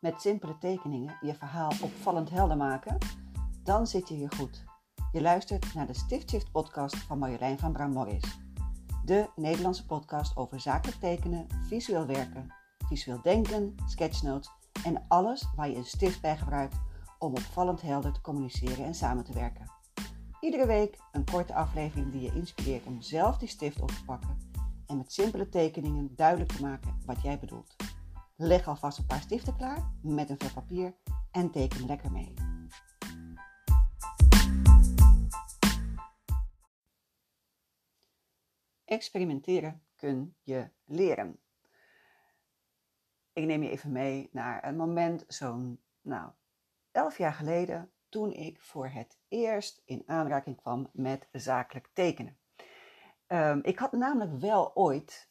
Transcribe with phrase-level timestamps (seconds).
[0.00, 2.98] met simpele tekeningen je verhaal opvallend helder maken?
[3.62, 4.64] Dan zit je hier goed.
[5.12, 8.38] Je luistert naar de Stiftshift podcast van Marjolein van Bram-Morris.
[9.04, 12.54] De Nederlandse podcast over zakelijk tekenen, visueel werken,
[12.86, 14.50] visueel denken, sketchnotes
[14.84, 16.76] en alles waar je een stift bij gebruikt
[17.18, 19.70] om opvallend helder te communiceren en samen te werken.
[20.40, 24.38] Iedere week een korte aflevering die je inspireert om zelf die stift op te pakken
[24.86, 27.76] en met simpele tekeningen duidelijk te maken wat jij bedoelt.
[28.42, 30.94] Leg alvast een paar stiften klaar met een vel papier
[31.30, 32.34] en teken lekker mee.
[38.84, 41.40] Experimenteren kun je leren.
[43.32, 46.30] Ik neem je even mee naar een moment zo'n nou,
[46.90, 52.38] elf jaar geleden toen ik voor het eerst in aanraking kwam met zakelijk tekenen.
[53.26, 55.29] Um, ik had namelijk wel ooit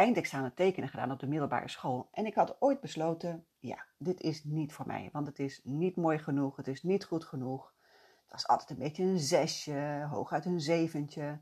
[0.00, 2.08] eindexamen tekenen gedaan op de middelbare school.
[2.12, 5.08] En ik had ooit besloten, ja, dit is niet voor mij.
[5.12, 7.74] Want het is niet mooi genoeg, het is niet goed genoeg.
[8.22, 11.22] Het was altijd een beetje een zesje, hooguit een zeventje.
[11.22, 11.40] Het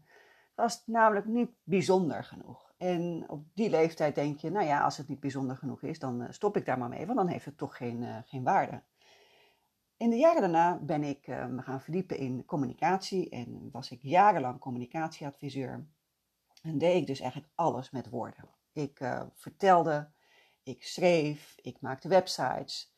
[0.54, 2.72] was namelijk niet bijzonder genoeg.
[2.76, 6.22] En op die leeftijd denk je, nou ja, als het niet bijzonder genoeg is, dan
[6.22, 7.06] eh, stop ik daar maar mee.
[7.06, 8.82] Want dan heeft het toch geen, uh, geen waarde.
[9.96, 13.98] In de jaren daarna ben ik uh, me gaan verdiepen in communicatie en was ik
[14.02, 15.86] jarenlang communicatieadviseur.
[16.62, 18.48] En deed ik dus eigenlijk alles met woorden.
[18.72, 20.10] Ik uh, vertelde,
[20.62, 22.96] ik schreef, ik maakte websites.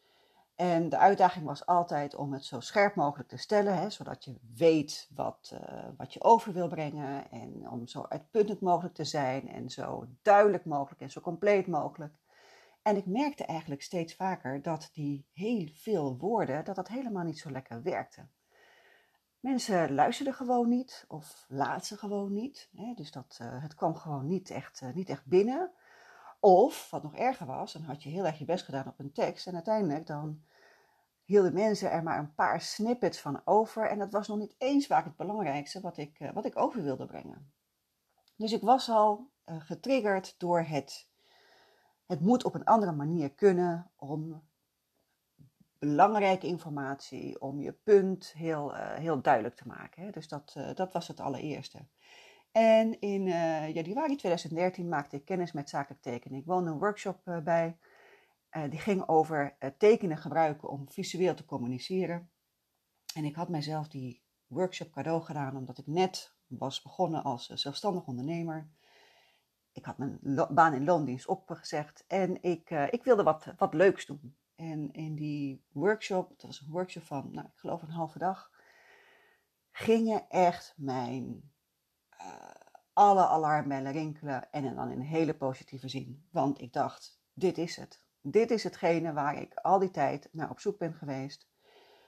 [0.54, 4.38] En de uitdaging was altijd om het zo scherp mogelijk te stellen, hè, zodat je
[4.56, 7.30] weet wat, uh, wat je over wil brengen.
[7.30, 12.14] En om zo uitputtend mogelijk te zijn en zo duidelijk mogelijk en zo compleet mogelijk.
[12.82, 17.38] En ik merkte eigenlijk steeds vaker dat die heel veel woorden, dat dat helemaal niet
[17.38, 18.26] zo lekker werkte.
[19.40, 22.68] Mensen luisterden gewoon niet of laat ze gewoon niet.
[22.76, 22.94] Hè?
[22.94, 25.70] Dus dat, uh, het kwam gewoon niet echt, uh, niet echt binnen.
[26.40, 29.12] Of, wat nog erger was, dan had je heel erg je best gedaan op een
[29.12, 29.46] tekst.
[29.46, 30.42] En uiteindelijk dan
[31.24, 33.88] hielden mensen er maar een paar snippets van over.
[33.88, 36.82] En dat was nog niet eens vaak het belangrijkste wat ik, uh, wat ik over
[36.82, 37.52] wilde brengen.
[38.36, 41.10] Dus ik was al getriggerd door het
[42.10, 44.42] het moet op een andere manier kunnen om
[45.80, 50.02] belangrijke informatie, om je punt heel, uh, heel duidelijk te maken.
[50.02, 50.10] Hè.
[50.10, 51.86] Dus dat, uh, dat was het allereerste.
[52.52, 56.38] En in uh, januari 2013 maakte ik kennis met zakelijk tekenen.
[56.38, 57.78] Ik woonde een workshop bij.
[58.68, 62.30] die ging over tekenen gebruiken om visueel te communiceren.
[63.14, 68.06] En ik had mijzelf die workshop cadeau gedaan omdat ik net was begonnen als zelfstandig
[68.06, 68.70] ondernemer
[69.72, 70.18] ik had mijn
[70.50, 74.36] baan in loondienst opgezegd en ik, ik wilde wat, wat leuks doen.
[74.60, 78.50] En in die workshop, dat was een workshop van, nou, ik geloof een halve dag,
[79.70, 81.50] gingen echt mijn
[82.20, 82.50] uh,
[82.92, 86.26] alle alarmbellen rinkelen en dan in een hele positieve zin.
[86.30, 88.04] Want ik dacht, dit is het.
[88.20, 91.48] Dit is hetgene waar ik al die tijd naar op zoek ben geweest.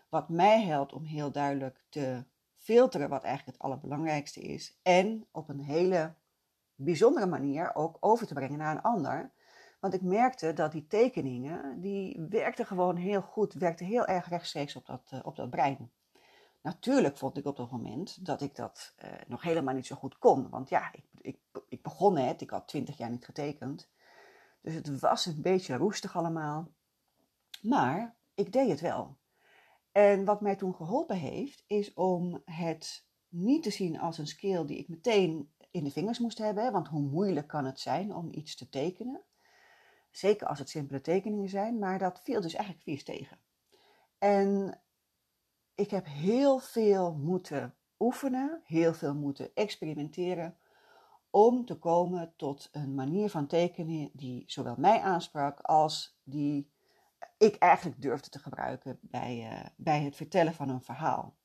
[0.09, 2.25] Wat mij helpt om heel duidelijk te
[2.57, 4.79] filteren wat eigenlijk het allerbelangrijkste is.
[4.83, 6.15] En op een hele
[6.75, 9.33] bijzondere manier ook over te brengen naar een ander.
[9.83, 14.77] Want ik merkte dat die tekeningen, die werkten gewoon heel goed, werkten heel erg rechtstreeks
[14.77, 15.91] op dat, uh, op dat brein.
[16.61, 20.19] Natuurlijk vond ik op dat moment dat ik dat uh, nog helemaal niet zo goed
[20.19, 20.49] kon.
[20.51, 21.39] Want ja, ik, ik,
[21.69, 23.89] ik begon net, ik had twintig jaar niet getekend.
[24.61, 26.69] Dus het was een beetje roestig allemaal.
[27.63, 29.17] Maar ik deed het wel.
[29.93, 34.65] En wat mij toen geholpen heeft, is om het niet te zien als een skill
[34.65, 36.73] die ik meteen in de vingers moest hebben.
[36.73, 39.23] Want hoe moeilijk kan het zijn om iets te tekenen?
[40.13, 43.39] Zeker als het simpele tekeningen zijn, maar dat viel dus eigenlijk vies tegen.
[44.19, 44.81] En
[45.75, 50.57] ik heb heel veel moeten oefenen, heel veel moeten experimenteren
[51.31, 56.71] om te komen tot een manier van tekenen die zowel mij aansprak als die
[57.39, 61.37] ik eigenlijk durfde te gebruiken bij, uh, bij het vertellen van een verhaal.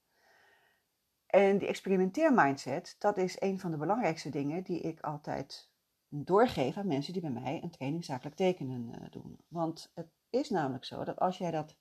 [1.25, 5.71] En die experimenteermindset, dat is een van de belangrijkste dingen die ik altijd
[6.09, 9.39] doorgeef aan mensen die bij mij een training zakelijk tekenen uh, doen.
[9.47, 11.75] Want het is namelijk zo dat als jij dat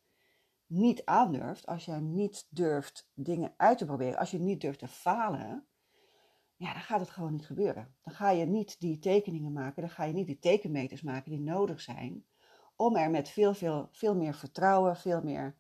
[0.66, 4.88] niet aandurft, als jij niet durft dingen uit te proberen, als je niet durft te
[4.88, 5.66] falen,
[6.56, 7.94] ja, dan gaat het gewoon niet gebeuren.
[8.02, 11.40] Dan ga je niet die tekeningen maken, dan ga je niet die tekenmeters maken die
[11.40, 12.26] nodig zijn
[12.76, 15.56] om er met veel, veel, veel meer vertrouwen, veel meer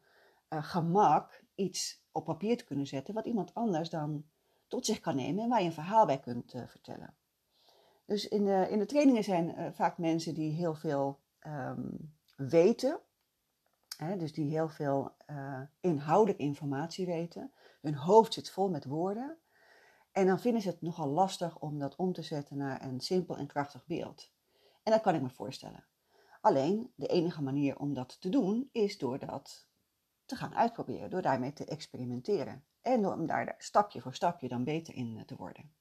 [0.48, 4.24] uh, gemak iets op papier te kunnen zetten, wat iemand anders dan
[4.66, 7.16] tot zich kan nemen en waar je een verhaal bij kunt uh, vertellen.
[8.06, 13.00] Dus in de, in de trainingen zijn uh, vaak mensen die heel veel um, weten,
[13.96, 17.52] hè, dus die heel veel uh, inhoudelijke informatie weten.
[17.80, 19.38] Hun hoofd zit vol met woorden.
[20.12, 23.36] En dan vinden ze het nogal lastig om dat om te zetten naar een simpel
[23.36, 24.32] en krachtig beeld.
[24.82, 25.84] En dat kan ik me voorstellen.
[26.40, 29.68] Alleen de enige manier om dat te doen is door dat
[30.24, 32.64] te gaan uitproberen, door daarmee te experimenteren.
[32.80, 35.74] En om daar stapje voor stapje dan beter in te worden.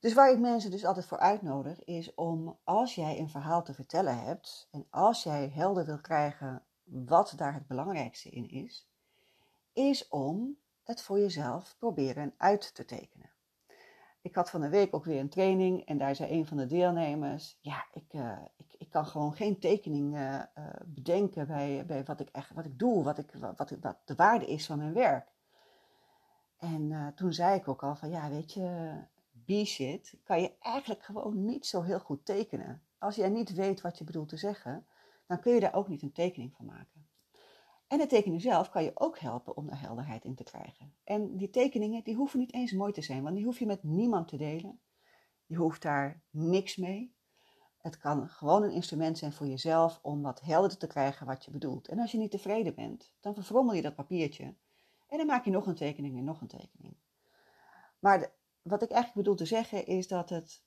[0.00, 3.74] Dus waar ik mensen dus altijd voor uitnodig is om als jij een verhaal te
[3.74, 8.88] vertellen hebt en als jij helder wil krijgen wat daar het belangrijkste in is,
[9.72, 13.30] is om het voor jezelf proberen uit te tekenen.
[14.22, 16.66] Ik had van de week ook weer een training en daar zei een van de
[16.66, 22.04] deelnemers: Ja, ik, uh, ik, ik kan gewoon geen tekening uh, uh, bedenken bij, bij
[22.04, 24.92] wat, ik echt, wat ik doe, wat, ik, wat, wat de waarde is van mijn
[24.92, 25.28] werk.
[26.58, 28.92] En toen zei ik ook al van ja, weet je,
[29.50, 32.82] B-shit kan je eigenlijk gewoon niet zo heel goed tekenen.
[32.98, 34.86] Als jij niet weet wat je bedoelt te zeggen,
[35.26, 37.08] dan kun je daar ook niet een tekening van maken.
[37.86, 40.94] En de tekening zelf kan je ook helpen om er helderheid in te krijgen.
[41.04, 43.82] En die tekeningen die hoeven niet eens mooi te zijn, want die hoef je met
[43.82, 44.80] niemand te delen.
[45.46, 47.14] Je hoeft daar niks mee.
[47.76, 51.50] Het kan gewoon een instrument zijn voor jezelf om wat helderder te krijgen wat je
[51.50, 51.88] bedoelt.
[51.88, 54.54] En als je niet tevreden bent, dan verfrommel je dat papiertje
[55.06, 56.96] en dan maak je nog een tekening en nog een tekening.
[57.98, 58.32] Maar
[58.62, 60.62] wat ik eigenlijk bedoel te zeggen is dat het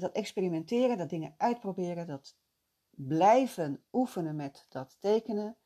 [0.00, 2.36] dat experimenteren, dat dingen uitproberen, dat
[2.90, 5.56] blijven oefenen met dat tekenen,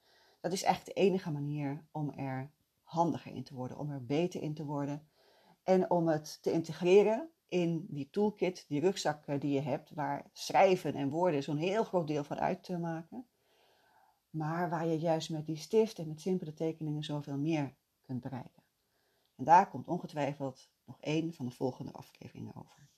[0.40, 2.50] dat is echt de enige manier om er
[2.82, 5.08] handiger in te worden, om er beter in te worden
[5.62, 10.30] en om het te integreren in die toolkit, die rugzak eh, die je hebt, waar
[10.32, 13.26] schrijven en woorden zo'n heel groot deel van uit te maken,
[14.30, 18.62] maar waar je juist met die stift en met simpele tekeningen zoveel meer kunt bereiken.
[19.36, 22.88] En daar komt ongetwijfeld nog één van de volgende afleveringen over.